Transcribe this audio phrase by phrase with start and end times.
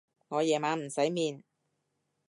[0.29, 1.43] 我夜晚唔使面